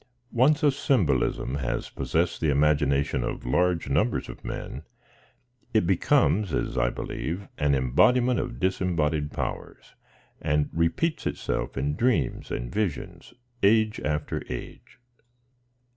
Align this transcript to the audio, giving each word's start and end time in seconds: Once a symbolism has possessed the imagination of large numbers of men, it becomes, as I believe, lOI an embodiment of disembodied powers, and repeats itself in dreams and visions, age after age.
Once 0.33 0.63
a 0.63 0.71
symbolism 0.71 1.53
has 1.57 1.91
possessed 1.91 2.41
the 2.41 2.49
imagination 2.49 3.23
of 3.23 3.45
large 3.45 3.87
numbers 3.87 4.29
of 4.29 4.43
men, 4.43 4.81
it 5.75 5.85
becomes, 5.85 6.55
as 6.55 6.75
I 6.75 6.89
believe, 6.89 7.41
lOI 7.41 7.47
an 7.59 7.75
embodiment 7.75 8.39
of 8.39 8.59
disembodied 8.59 9.31
powers, 9.31 9.93
and 10.41 10.71
repeats 10.73 11.27
itself 11.27 11.77
in 11.77 11.93
dreams 11.95 12.49
and 12.49 12.73
visions, 12.73 13.35
age 13.61 13.99
after 13.99 14.41
age. 14.49 14.97